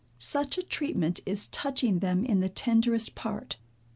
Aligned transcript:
Such 0.17 0.57
a 0.57 0.63
treatment 0.63 1.19
is 1.27 1.45
touching 1.49 1.99
them 1.99 2.25
in 2.25 2.39
the 2.39 2.49
tenderest 2.49 3.13
part. 3.13 3.57